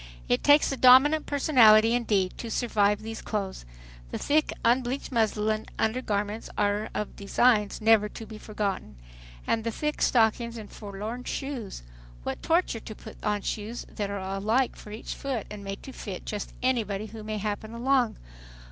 [0.27, 3.65] It takes a dominant personality indeed to survive these clothes.
[4.09, 8.95] The thick unbleached muslin undergarments are of designs never to be forgotten!
[9.45, 11.83] And the thick stockings and forlorn shoes!
[12.23, 15.91] What torture to put on shoes that are alike for each foot and made to
[15.93, 18.17] fit just anybody who may happen along.